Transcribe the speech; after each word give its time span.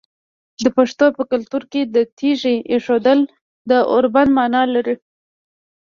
د 0.63 0.65
پښتنو 0.77 1.07
په 1.17 1.23
کلتور 1.31 1.63
کې 1.71 1.81
د 1.95 1.97
تیږې 2.17 2.55
ایښودل 2.71 3.19
د 3.69 3.71
اوربند 3.91 4.31
معنی 4.37 4.63
لري. 4.75 4.95